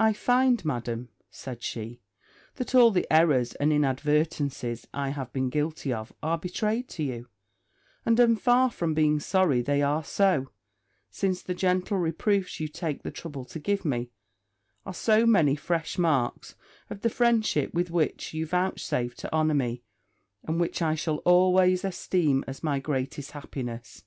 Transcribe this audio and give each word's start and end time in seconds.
'I 0.00 0.14
find, 0.14 0.64
Madam,' 0.64 1.10
said 1.30 1.62
she, 1.62 2.00
'that 2.54 2.74
all 2.74 2.90
the 2.90 3.06
errors 3.12 3.52
and 3.56 3.74
inadvertencies 3.74 4.86
I 4.94 5.10
have 5.10 5.34
been 5.34 5.50
guilty 5.50 5.92
of 5.92 6.14
are 6.22 6.38
betrayed 6.38 6.88
to 6.88 7.02
you; 7.02 7.28
and 8.06 8.18
am 8.18 8.36
far 8.36 8.70
from 8.70 8.94
being 8.94 9.20
sorry 9.20 9.60
they 9.60 9.82
are 9.82 10.02
so, 10.02 10.48
since 11.10 11.42
the 11.42 11.52
gentle 11.52 11.98
reproofs 11.98 12.58
you 12.58 12.68
take 12.68 13.02
the 13.02 13.10
trouble 13.10 13.44
to 13.44 13.58
give 13.58 13.84
me, 13.84 14.08
are 14.86 14.94
so 14.94 15.26
many 15.26 15.56
fresh 15.56 15.98
marks 15.98 16.54
of 16.88 17.02
the 17.02 17.10
friendship 17.10 17.74
with 17.74 17.90
which 17.90 18.32
you 18.32 18.46
vouchsafe 18.46 19.14
to 19.16 19.30
honour 19.30 19.52
me, 19.52 19.82
and 20.44 20.58
which 20.58 20.80
I 20.80 20.94
shall 20.94 21.16
always 21.18 21.84
esteem 21.84 22.44
as 22.46 22.62
my 22.64 22.78
greatest 22.78 23.32
happiness. 23.32 24.04